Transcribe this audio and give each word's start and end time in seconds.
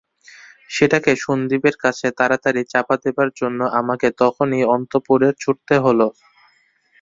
সেটাকে 0.69 1.11
সন্দীপের 1.23 1.75
কাছে 1.83 2.07
তাড়াতাড়ি 2.19 2.61
চাপা 2.71 2.95
দেবার 3.03 3.29
জন্যে 3.39 3.65
আমাকে 3.79 4.07
তখনই 4.21 4.63
অন্তঃপুরে 4.75 5.29
ছুটতে 5.41 5.75
হল। 5.85 5.99